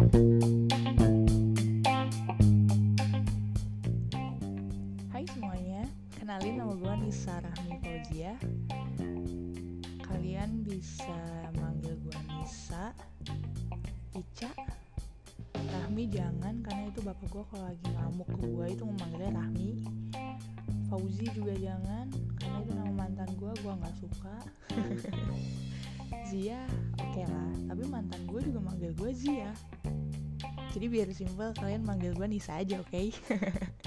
[0.00, 0.08] Hai
[5.28, 5.84] semuanya,
[6.16, 8.32] kenalin nama gue Nisa Rahmi Fauzia.
[10.00, 11.20] Kalian bisa
[11.60, 12.96] manggil gue Nisa
[14.16, 14.48] Ica
[15.68, 19.84] Rahmi jangan, karena itu bapak gue kalau lagi ngamuk ke gue itu memanggilnya Rahmi.
[20.88, 22.08] Fauzi juga jangan,
[22.40, 24.36] karena itu nama mantan gue, gue gak suka
[26.26, 26.58] Zia,
[26.98, 29.54] oke lah, tapi mantan gue juga manggil gue Zia.
[30.70, 32.90] Jadi biar simpel kalian manggil gue Nisa aja oke?
[32.90, 33.10] Okay?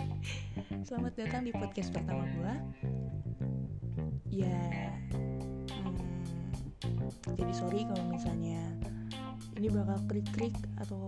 [0.88, 2.54] Selamat datang di podcast pertama gue
[4.28, 4.60] Ya
[5.72, 5.96] hmm,
[7.40, 8.60] Jadi sorry kalau misalnya
[9.56, 11.08] Ini bakal krik-krik Atau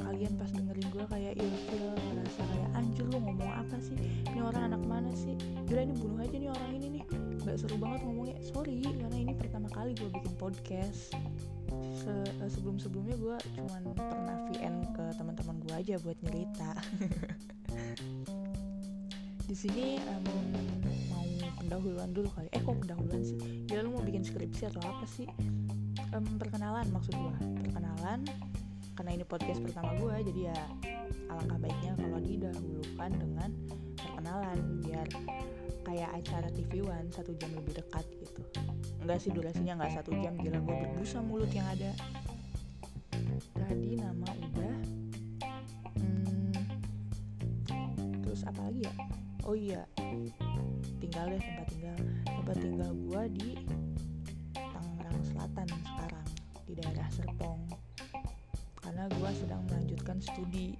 [0.00, 3.96] kalian pas dengerin gue kayak ilfil Merasa kayak anjir lu ngomong apa sih?
[4.32, 5.36] Ini orang anak mana sih?
[5.68, 7.04] Gila ini bunuh aja nih orang ini nih
[7.42, 8.38] Gak seru banget ngomongnya.
[8.54, 11.10] Sorry karena ini pertama kali gue bikin podcast.
[11.98, 12.14] Se
[12.46, 16.70] sebelum sebelumnya gue cuman pernah VN ke teman-teman gue aja buat nyerita.
[19.50, 20.26] Di sini um,
[21.10, 21.26] mau
[21.58, 22.46] pendahuluan dulu kali.
[22.54, 23.38] Eh kok pendahuluan sih?
[23.66, 25.26] Ya lu mau bikin skripsi atau apa sih?
[26.14, 27.34] Um, perkenalan maksud gue
[27.66, 28.22] perkenalan
[28.92, 30.58] karena ini podcast pertama gue jadi ya
[31.32, 33.50] alangkah baiknya kalau didahulukan dengan
[33.96, 35.08] perkenalan biar
[35.92, 38.40] kayak acara TV One satu jam lebih dekat gitu.
[39.04, 41.92] Enggak sih durasinya nggak satu jam gila gue berbusa mulut yang ada.
[43.52, 44.74] Tadi nama udah
[46.00, 46.52] hmm,
[48.24, 48.94] terus apa lagi ya?
[49.44, 49.84] Oh iya
[50.96, 51.98] tinggal deh tempat tinggal.
[52.24, 53.50] Tempat tinggal gue di
[54.56, 56.26] Tangerang Selatan sekarang
[56.64, 57.60] di daerah Serpong.
[58.80, 60.72] Karena gue sedang melanjutkan studi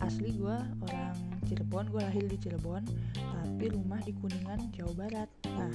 [0.00, 0.56] asli gue
[0.90, 1.16] orang
[1.46, 2.82] Cirebon gue lahir di Cirebon
[3.14, 5.28] tapi rumah di Kuningan Jawa Barat.
[5.46, 5.72] Nah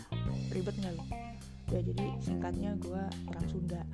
[0.51, 1.05] ribet nggak lo
[1.73, 3.81] ya jadi singkatnya gue orang Sunda.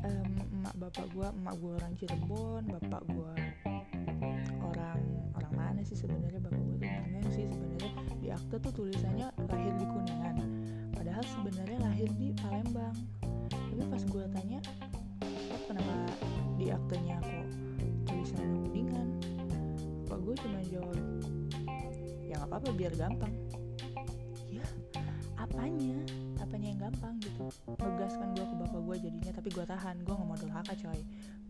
[0.00, 3.32] Um, emak bapak gue emak gue orang Cirebon bapak gue
[4.64, 5.00] orang
[5.36, 6.40] orang mana sih sebenarnya?
[6.40, 7.92] Bapak gue tuh bingung sih sebenarnya?
[8.16, 10.36] Di akte tuh tulisannya lahir di Kuningan.
[10.96, 12.96] Padahal sebenarnya lahir di Palembang.
[13.48, 14.60] Tapi pas gue tanya
[15.70, 15.94] kenapa
[16.58, 17.46] di aktenya kok
[18.10, 19.08] tulisannya Kuningan
[20.02, 20.98] bapak gue cuma jawab
[22.26, 23.34] ya nggak apa-apa biar gampang.
[24.50, 24.66] Ya
[25.38, 25.98] apanya?
[26.38, 27.46] Apanya yang gampang gitu?
[27.78, 29.96] Ngegaskan gue ke bapak gue jadinya tapi gue tahan.
[30.06, 31.00] Gue nggak mau durhaka coy.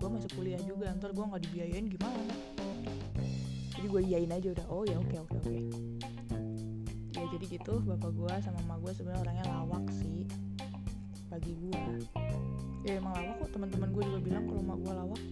[0.00, 2.22] Gue masuk kuliah juga ntar gue nggak dibiayain gimana?
[3.76, 4.66] Jadi gue iyain aja udah.
[4.72, 5.56] Oh ya oke oke oke.
[7.16, 10.24] Ya jadi gitu bapak gue sama mama gue sebenarnya orangnya lawak sih
[11.28, 11.84] bagi gue
[12.84, 13.50] ya emang lawak kok.
[13.56, 15.22] Teman-teman gue juga bilang kalau mak gue lawak.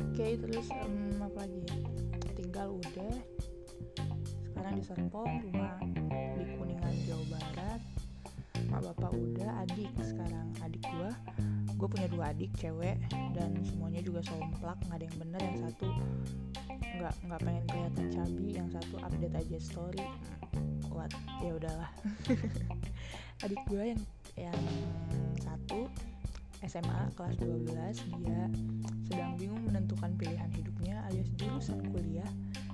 [0.00, 1.60] Oke terus um, apa lagi?
[2.36, 3.14] Tinggal udah.
[4.44, 5.76] Sekarang di Serpong rumah
[6.36, 7.80] di Kuningan Jawa Barat.
[8.70, 10.48] Mak bapak udah adik sekarang.
[10.62, 11.10] Adik gue
[11.80, 13.00] gue punya dua adik cewek
[13.32, 15.40] dan semuanya juga somplak nggak ada yang bener.
[15.40, 15.88] Yang satu
[17.00, 20.04] nggak nggak pengen kelihatan cabi yang satu update aja story.
[20.92, 21.90] What ya udahlah.
[23.44, 24.02] Adik gue yang
[24.36, 24.60] yang
[26.60, 27.72] SMA kelas 12
[28.20, 28.42] dia
[29.08, 32.28] sedang bingung menentukan pilihan hidupnya alias jurusan kuliah.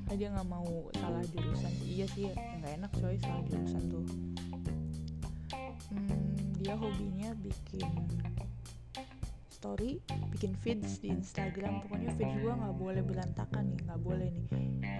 [0.06, 1.72] Karena dia nggak mau salah jurusan.
[1.86, 4.06] Iya sih nggak enak coy salah jurusan tuh.
[5.94, 7.86] Hmm, dia hobinya bikin
[9.54, 10.02] story
[10.34, 11.82] bikin feeds di Instagram.
[11.86, 14.46] Pokoknya feeds gue nggak boleh berantakan nih nggak boleh nih.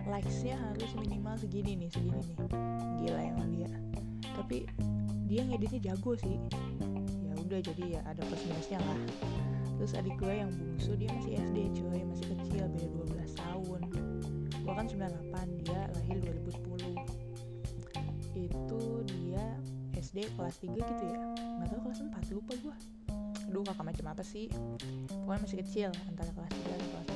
[0.06, 2.38] Likesnya harus minimal segini nih segini nih.
[3.02, 3.70] Gila emang dia.
[4.34, 4.66] Tapi
[5.26, 6.38] dia ngeditnya jago sih
[7.46, 8.98] udah jadi ya ada plus minusnya lah.
[9.78, 13.80] Terus adik gue yang bungsu dia masih SD cuy masih kecil beda 12 tahun.
[14.66, 16.90] Gue kan 98 dia lahir 2010
[18.36, 19.46] itu dia
[19.94, 21.18] SD kelas 3 gitu ya?
[21.62, 22.76] Nggak tahu kelas 4 lupa gue
[23.46, 24.50] aduh kakak macam apa sih?
[25.06, 27.08] Pokoknya masih kecil antara kelas 3 dan kelas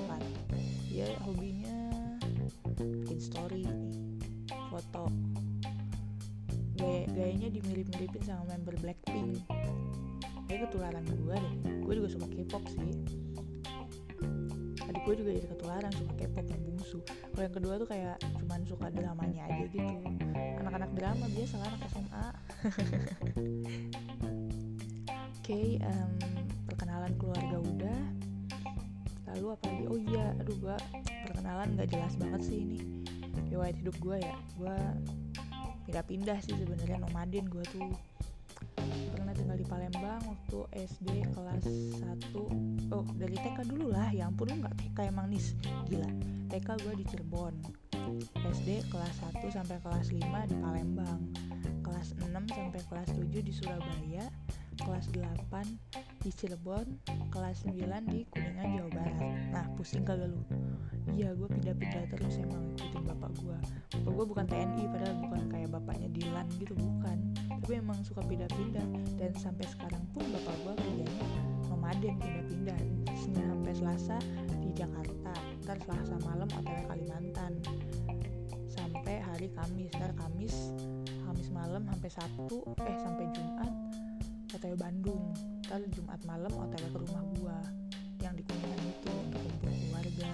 [0.55, 1.75] 4 dia hobinya
[2.79, 3.67] bikin story
[4.71, 5.11] foto.
[6.79, 9.43] Gaya, gayanya dimirip-miripin sama member Blackpink
[10.51, 11.55] kayak ketularan gue deh
[11.87, 12.91] gue juga suka K-pop sih
[14.91, 18.61] adik gue juga jadi ketularan suka K-pop yang bungsu kalau yang kedua tuh kayak cuman
[18.67, 19.87] suka dramanya aja gitu
[20.59, 22.27] anak-anak drama biasa lah anak SMA
[25.41, 26.15] Oke, okay, um,
[26.71, 28.01] perkenalan keluarga udah.
[29.35, 29.85] Lalu apa lagi?
[29.91, 30.79] Oh iya, aduh gua
[31.27, 32.79] perkenalan nggak jelas banget sih ini.
[33.51, 34.77] Riwayat hidup gue ya, gue
[35.91, 37.91] pindah-pindah sih sebenarnya nomaden gue tuh
[39.61, 44.73] di Palembang waktu SD kelas 1 oh dari TK dulu lah ya ampun lu nggak
[44.81, 45.53] TK emang nis.
[45.85, 46.09] Gila.
[46.49, 47.53] TK gue di Cirebon.
[48.57, 51.21] SD kelas 1 sampai kelas 5 di Palembang.
[51.85, 54.33] Kelas 6 sampai kelas 7 di Surabaya.
[54.81, 56.85] Kelas 8 di Cirebon
[57.33, 57.81] kelas 9
[58.13, 59.17] di Kuningan Jawa Barat.
[59.57, 60.41] Nah pusing kagak lu?
[61.17, 63.57] Iya gue pindah-pindah terus emang ikutin bapak gue
[63.97, 67.17] bapak gue bukan TNI padahal bukan kayak bapaknya Dilan gitu bukan.
[67.49, 68.85] Tapi emang suka pindah-pindah.
[69.17, 71.27] Dan sampai sekarang pun bapak gue kerjanya
[71.73, 72.81] nomaden pindah-pindah
[73.17, 74.17] Senin sampai Selasa
[74.61, 75.33] di Jakarta
[75.65, 77.53] ntar Selasa malam otw Kalimantan.
[78.69, 80.77] Sampai hari Kamis ntar Kamis
[81.25, 83.73] Kamis malam sampai Sabtu eh sampai Jumat
[84.53, 87.55] otw Bandung ntar Jumat malam otw ke rumah gua
[88.19, 90.33] yang di Kuningan itu untuk kumpul keluarga.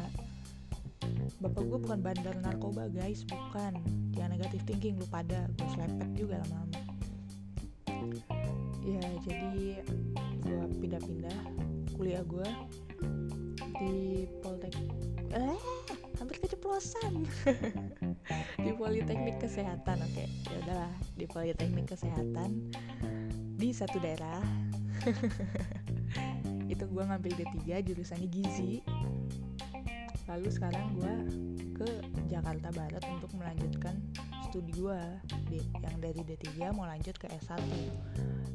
[1.44, 3.76] Bapak gue bukan bandar narkoba guys bukan.
[4.16, 6.80] Jangan negatif thinking lu pada gue selepet juga lama-lama.
[8.80, 9.84] Ya jadi
[10.40, 11.38] gue pindah-pindah
[12.00, 12.48] kuliah gue
[13.76, 14.72] di Poltek
[15.36, 15.60] eh
[16.16, 17.28] hampir keceplosan.
[18.64, 20.24] Di Politeknik Kesehatan oke.
[20.48, 22.72] Ya udahlah di Politeknik Kesehatan
[23.56, 24.65] di satu daerah
[26.72, 27.56] itu gue ngambil D3
[27.86, 28.82] jurusannya gizi.
[30.26, 31.14] Lalu sekarang gue
[31.78, 31.88] ke
[32.26, 33.94] Jakarta Barat untuk melanjutkan
[34.50, 35.00] studi gue
[35.54, 37.62] yang dari D3 mau lanjut ke S1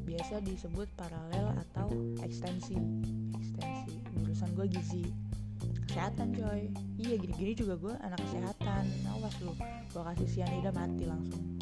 [0.04, 1.88] biasa disebut paralel atau
[2.26, 2.76] ekstensi.
[3.40, 5.06] Ekstensi jurusan gue gizi.
[5.88, 6.72] Kesehatan coy.
[7.00, 8.84] Iya gini-gini juga gue anak kesehatan.
[9.08, 9.56] Awas lu
[9.92, 11.60] gue kasih sianida mati langsung.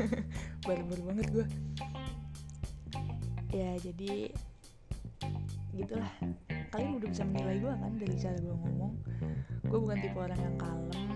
[0.68, 1.46] Baru-baru banget gue
[3.50, 4.30] ya jadi
[5.74, 6.12] gitulah.
[6.70, 8.92] Kalian udah bisa menilai gue kan dari cara gue ngomong?
[9.66, 11.08] Gue bukan tipe orang yang kalem.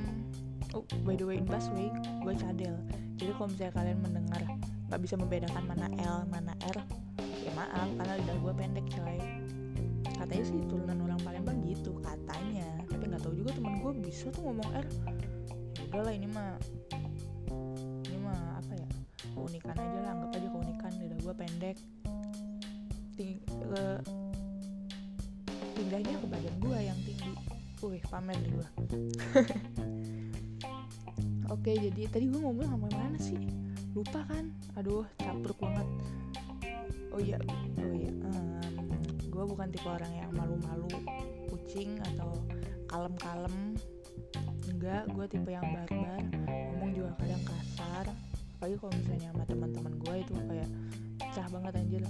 [0.74, 1.86] Oh by the way in busway
[2.26, 2.74] gue cadel
[3.14, 4.42] jadi kalau misalnya kalian mendengar
[4.90, 6.78] nggak bisa membedakan mana L mana R
[7.46, 9.18] ya maaf karena lidah gue pendek coy.
[10.14, 12.66] Katanya sih turunan orang Palembang gitu katanya.
[12.90, 14.86] Tapi nggak tahu juga temen gue bisa tuh ngomong R.
[15.94, 16.58] Udahlah ini mah
[18.10, 18.88] ini mah apa ya
[19.30, 21.76] keunikan aja lah anggap aja keunikan lidah gue pendek
[23.14, 23.84] Ting ke
[25.74, 27.32] pindahnya ke badan gue yang tinggi.
[27.84, 28.64] Wih pamer gue
[31.54, 33.36] oke jadi tadi gue ngomong sampai mana sih?
[33.94, 34.50] Lupa kan?
[34.80, 35.86] Aduh capruk banget.
[37.14, 37.38] Oh iya
[37.78, 38.58] oh iya um,
[39.22, 40.90] gue bukan tipe orang yang malu-malu
[41.52, 42.34] kucing atau
[42.90, 43.78] kalem-kalem.
[44.66, 48.06] Enggak gue tipe yang barbar ngomong juga kadang kasar.
[48.58, 50.70] Apalagi kalau misalnya sama teman-teman gue itu kayak
[51.20, 52.02] pecah banget anjir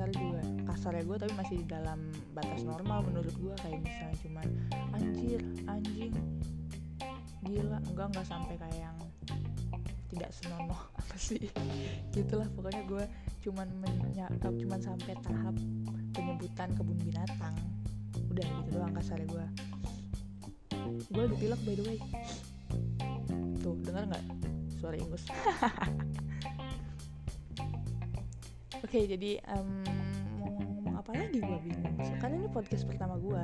[0.00, 0.40] kasar juga.
[0.64, 2.00] Kasar ya gue tapi masih dalam
[2.32, 4.46] batas normal menurut gue kayak misalnya cuman
[4.96, 6.16] anjir anjing
[7.44, 7.76] gila.
[7.84, 8.96] Enggak enggak sampai kayak yang
[10.08, 11.52] tidak senonoh apa sih.
[12.16, 13.04] Gitulah pokoknya gue
[13.44, 15.52] cuman menyakap cuman sampai tahap
[16.16, 17.52] penyebutan kebun binatang.
[18.32, 19.46] Udah gitu doang kasarnya gue
[21.12, 21.98] gue dipilek by the way.
[23.60, 24.24] Tuh dengar nggak?
[24.80, 25.28] Suara ingus
[28.90, 29.86] oke okay, jadi um,
[30.42, 33.38] mau ngomong apa lagi gue bingung karena ini podcast pertama gue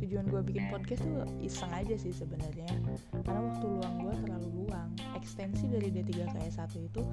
[0.00, 2.72] tujuan gue bikin podcast tuh iseng aja sih sebenarnya.
[3.20, 4.88] Karena waktu luang gue terlalu luang.
[5.12, 7.04] Ekstensi dari D3 ke S1 itu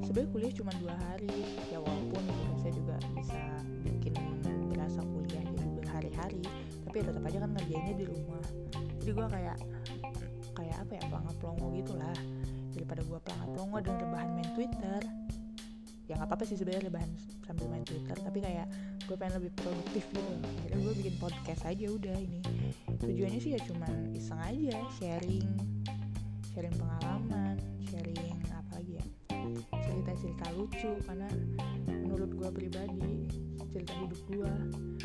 [0.00, 1.28] sebenarnya kuliah cuma dua hari.
[1.68, 3.42] Ya walaupun gitu, saya juga bisa
[3.84, 4.16] bikin
[4.72, 6.42] berasa kuliah jadi berhari-hari
[6.88, 8.44] tapi ya tetap aja kan ngerjainnya di rumah.
[8.96, 9.58] Jadi gue kayak
[10.56, 12.16] kayak apa ya pelangap pelongo gitulah.
[12.72, 15.00] Daripada gue pelangap pelongo dan rebahan main Twitter
[16.10, 17.10] ya nggak apa-apa sih sebenarnya rebahan
[17.46, 18.66] sambil main Twitter tapi kayak
[19.06, 20.34] gue pengen lebih produktif gitu.
[20.66, 22.42] Jadi gue bikin podcast aja udah ini.
[22.98, 25.46] Tujuannya sih ya cuman iseng aja sharing
[26.50, 29.06] sharing pengalaman sharing apa lagi ya
[29.86, 31.30] cerita-cerita lucu karena
[31.86, 33.30] menurut gue pribadi
[33.70, 34.52] cerita hidup gue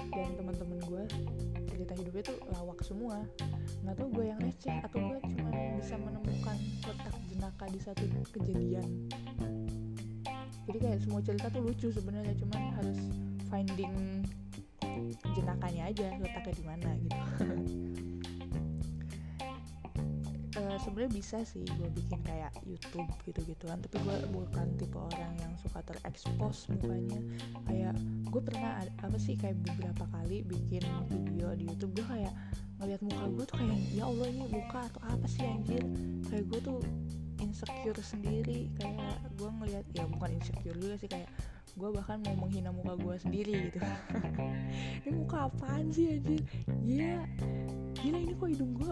[0.09, 1.03] dan teman-teman gue
[1.69, 3.21] cerita hidupnya tuh lawak semua.
[3.85, 8.03] Nggak tahu gue yang receh atau gue cuma bisa menemukan letak jenaka di satu
[8.33, 8.89] kejadian
[10.65, 12.99] jadi kayak semua cerita tuh lucu sebenarnya cuman harus
[13.49, 14.25] finding
[15.35, 17.19] jenakanya aja letaknya di mana gitu.
[20.55, 25.33] Uh, sebenarnya bisa sih gue bikin kayak YouTube gitu-gitu kan tapi gue bukan tipe orang
[25.37, 27.19] yang suka terekspos mukanya.
[27.67, 27.95] Kayak
[28.31, 32.33] gue pernah apa sih kayak beberapa kali bikin video di YouTube gue kayak
[32.81, 35.83] ngeliat muka gue tuh kayak ya Allah ini muka atau apa sih anjir?
[36.31, 36.79] Kayak gue tuh
[37.55, 38.67] insecure sendiri.
[38.75, 41.31] Kayak gue ngeliat ya bukan insecure juga sih kayak
[41.75, 43.79] gue bahkan mau menghina muka gue sendiri gitu.
[45.07, 46.43] Ini muka apaan sih anjir?
[46.83, 47.23] Gila.
[47.95, 48.91] Gila ini kok hidung gue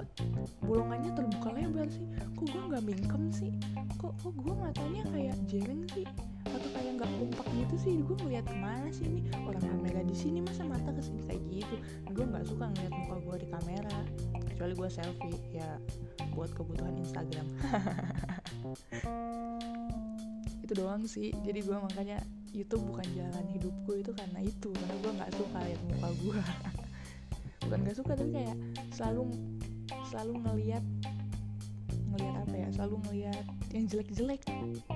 [0.63, 2.07] bolongannya terbuka lebar sih.
[2.39, 3.51] Kok gue nggak mingkem sih?
[3.99, 6.07] Kok kok gue matanya kayak jereng sih?
[6.47, 7.93] Atau kayak nggak kompak gitu sih?
[7.99, 9.21] Gue ngeliat ke mana sih ini?
[9.43, 11.75] Orang kamera di sini masa mata ke sini kayak gitu?
[12.15, 13.97] Gue nggak suka ngeliat muka gue di kamera.
[14.49, 15.67] Kecuali gue selfie ya
[16.33, 17.45] buat kebutuhan Instagram
[20.63, 21.29] itu doang sih.
[21.43, 22.23] Jadi gue makanya
[22.55, 24.69] YouTube bukan jalan hidupku itu karena itu.
[24.71, 26.39] Karena gue nggak suka lihat muka gue
[27.63, 28.57] bukan nggak suka tapi kayak
[28.91, 29.23] selalu
[30.11, 30.83] selalu ngelihat
[32.13, 32.67] ngelihat apa ya?
[32.73, 34.41] Selalu ngelihat yang jelek-jelek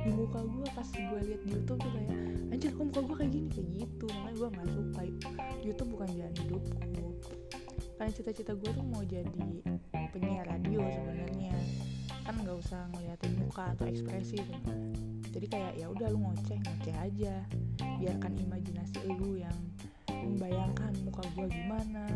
[0.06, 2.12] di muka gue pas gue lihat di YouTube tuh kayak
[2.54, 3.48] anjir kok muka gue kayak gini?
[3.52, 4.06] Kayak gitu.
[4.08, 5.02] Makanya gue nggak suka.
[5.66, 7.06] YouTube bukan jalan hidupku.
[7.98, 9.50] Karena cita-cita gue tuh mau jadi
[10.14, 11.54] penyiar radio sebenarnya
[12.44, 14.60] nggak usah ngeliatin muka atau ekspresi tuh
[15.38, 17.46] jadi kayak ya udah lu ngoceh ngoceh aja.
[18.02, 19.54] Biarkan imajinasi lu yang
[20.10, 22.10] membayangkan muka gue gimana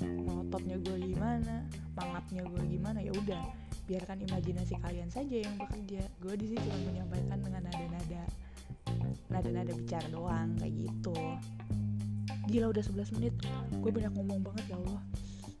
[0.00, 3.04] melototnya gue gimana mangapnya gue gimana.
[3.04, 3.44] Ya udah
[3.84, 6.00] biarkan imajinasi kalian saja yang bekerja.
[6.24, 8.24] Gue di sini cuma menyampaikan dengan nada-nada
[9.28, 11.16] nada-nada bicara doang kayak gitu.
[12.48, 13.34] Gila udah 11 menit.
[13.84, 15.02] Gue banyak ngomong banget ya Allah.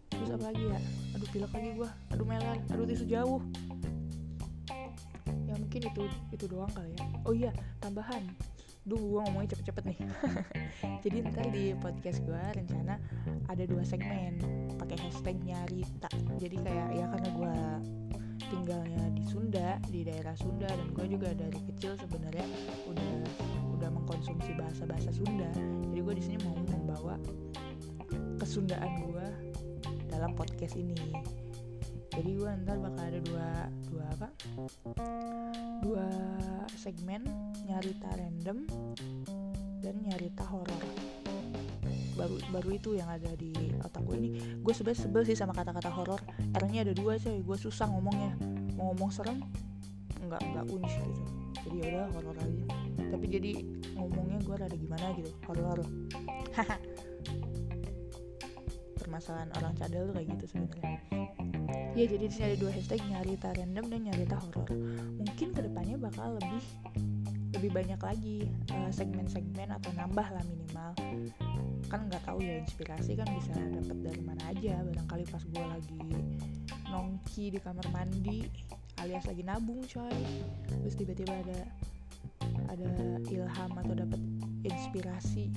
[0.08, 0.80] Terus apa lagi ya?
[1.12, 2.56] Aduh pilek lagi gue aduh meler.
[2.72, 3.44] Aduh tisu jauh
[5.72, 6.04] mungkin itu
[6.36, 7.04] itu doang kali ya.
[7.24, 7.48] Oh iya
[7.80, 8.20] tambahan.
[8.84, 9.98] Duh gue ngomongnya cepet-cepet nih.
[11.08, 13.00] Jadi ntar di podcast gue rencana
[13.48, 14.36] ada dua segmen.
[14.76, 17.54] Pakai hashtag nyarita Jadi kayak ya karena gue
[18.52, 22.44] tinggalnya di Sunda di daerah Sunda dan gue juga dari kecil sebenarnya
[22.92, 23.12] udah
[23.72, 25.48] udah mengkonsumsi bahasa-bahasa Sunda.
[25.88, 27.16] Jadi gue di sini mau membawa
[28.36, 29.26] kesundaan gue
[30.12, 31.16] dalam podcast ini.
[32.12, 33.48] Jadi gue ntar bakal ada dua
[33.88, 34.30] dua apa?
[35.82, 36.06] Dua
[36.78, 37.26] segmen
[37.66, 38.62] nyarita random
[39.82, 40.82] dan nyarita horor
[42.12, 43.50] baru baru itu yang ada di
[43.82, 44.30] otak gue ini.
[44.60, 46.20] Gue sebenarnya sebel sih sama kata-kata horor
[46.54, 47.40] R-nya ada dua coy.
[47.40, 48.36] Gue susah ngomongnya.
[48.78, 49.42] Mau ngomong serem
[50.22, 51.22] nggak nggak unch gitu.
[51.66, 52.64] Jadi ya udah horor aja.
[53.16, 53.50] Tapi jadi
[53.96, 55.30] ngomongnya gue rada gimana gitu.
[55.48, 55.82] Horor
[59.02, 61.00] permasalahan orang cadel kayak gitu sebenarnya
[61.92, 64.68] ya jadi di sini ada dua hashtag nyarita random dan nyarita horor
[65.20, 66.64] mungkin ke depannya bakal lebih
[67.52, 68.38] lebih banyak lagi
[68.90, 70.90] segmen segmen-segmen atau nambah lah minimal.
[71.86, 74.80] Kan nggak tahu ya inspirasi kan bisa dapat dari mana aja.
[74.80, 76.00] Barangkali pas gue lagi
[76.88, 78.48] nongki di kamar mandi
[78.98, 80.20] alias lagi nabung coy.
[80.66, 81.60] Terus tiba-tiba ada
[82.72, 82.88] ada
[83.28, 84.20] ilham atau dapat
[84.64, 85.52] inspirasi.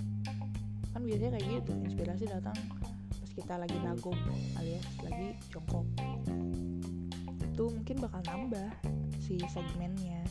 [0.92, 2.60] Kan biasanya kayak gitu inspirasi datang
[3.36, 4.16] kita lagi nagum
[4.56, 5.84] alias lagi jongkok.
[7.44, 8.72] Itu mungkin bakal nambah
[9.20, 10.24] si segmennya.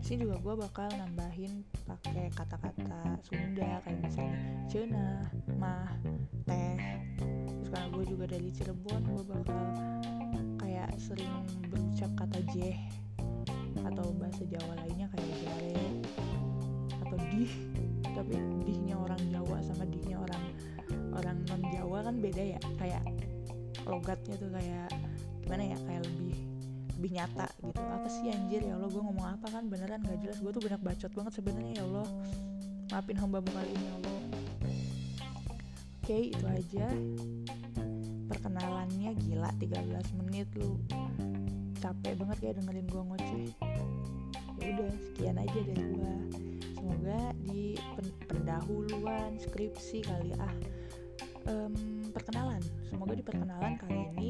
[0.00, 4.36] Sini juga gue bakal nambahin pakai kata-kata Sunda kayak misalnya
[4.72, 5.08] cena
[5.60, 5.92] mah
[6.48, 6.80] teh.
[7.20, 9.64] Terus karena gue juga dari Cirebon gue bakal
[10.64, 12.78] kayak sering berucap kata jeh
[13.84, 15.76] atau bahasa Jawa lainnya kayak jare
[22.26, 23.02] beda ya kayak
[23.86, 24.90] logatnya tuh kayak
[25.46, 26.34] gimana ya kayak lebih
[26.96, 27.80] lebih nyata gitu.
[27.80, 28.64] Apa sih anjir?
[28.64, 29.68] Ya Allah gue ngomong apa kan?
[29.68, 30.40] Beneran gak jelas.
[30.40, 32.08] Gue tuh banyak bacot banget sebenarnya ya Allah.
[32.88, 34.20] Maafin hambamu kali ini ya Allah.
[36.00, 36.86] Oke itu aja.
[38.26, 40.80] Perkenalannya gila 13 menit lu.
[41.78, 43.48] Capek banget kayak dengerin gue ngoceh.
[44.56, 46.14] Ya udah sekian aja dari gue
[46.86, 47.74] semoga di
[48.30, 50.54] pendahuluan skripsi kali ah.
[51.46, 54.28] Um, perkenalan semoga di perkenalan kali ini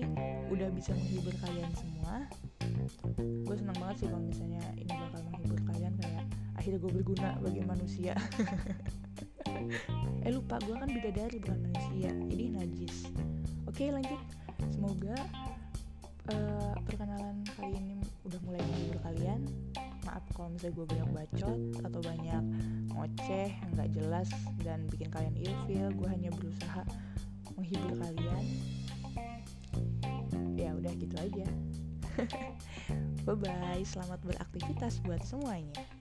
[0.51, 2.27] udah bisa menghibur kalian semua.
[3.47, 6.25] Gue senang banget sih kalau misalnya ini bakal menghibur kalian kayak
[6.59, 8.15] akhirnya gue berguna bagi manusia.
[10.27, 12.11] Eh lupa gue kan bidadari bukan manusia.
[12.11, 13.09] Jadi najis.
[13.65, 14.19] Oke lanjut.
[14.75, 15.15] Semoga
[16.35, 19.47] uh, perkenalan kali ini udah mulai menghibur kalian.
[20.03, 22.43] Maaf kalau misalnya gue banyak bacot atau banyak
[22.91, 24.29] ngoceh nggak jelas
[24.67, 25.89] dan bikin kalian ilfil.
[25.95, 26.83] Gue hanya berusaha
[27.57, 28.45] menghibur kalian
[30.57, 31.47] ya udah gitu aja.
[33.27, 35.96] Bye bye selamat beraktivitas buat semuanya